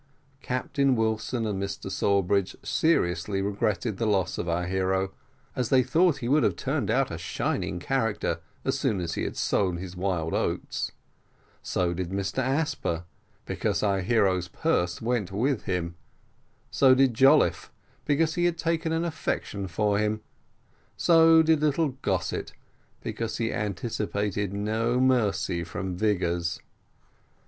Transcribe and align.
Captain 0.41 0.95
Wilson 0.95 1.45
and 1.45 1.61
Mr 1.61 1.91
Sawbridge 1.91 2.55
seriously 2.63 3.39
regretted 3.39 3.97
the 3.97 4.07
loss 4.07 4.39
of 4.39 4.49
our 4.49 4.65
hero, 4.65 5.11
as 5.55 5.69
they 5.69 5.83
thought 5.83 6.13
that 6.15 6.19
he 6.21 6.27
would 6.27 6.41
have 6.41 6.55
turned 6.55 6.89
out 6.89 7.11
a 7.11 7.19
shining 7.19 7.77
character 7.77 8.39
as 8.65 8.79
soon 8.79 8.99
as 8.99 9.13
he 9.13 9.21
had 9.21 9.37
sown 9.37 9.77
his 9.77 9.95
wild 9.95 10.33
oats; 10.33 10.91
so 11.61 11.93
did 11.93 12.09
Mr 12.09 12.39
Asper, 12.39 13.03
because 13.45 13.83
our 13.83 14.01
hero's 14.01 14.47
purse 14.47 15.03
went 15.03 15.31
with 15.31 15.65
him; 15.65 15.93
so 16.71 16.95
did 16.95 17.13
Jolliffe, 17.13 17.71
because 18.05 18.33
he 18.33 18.45
had 18.45 18.57
taken 18.57 18.91
an 18.91 19.05
affection 19.05 19.67
for 19.67 19.99
him; 19.99 20.21
so 20.97 21.43
did 21.43 21.61
little 21.61 21.89
Gossett, 22.01 22.53
because 23.01 23.37
he 23.37 23.53
anticipated 23.53 24.51
no 24.51 24.99
mercy 24.99 25.63
from 25.63 25.95
Vigors. 25.95 26.59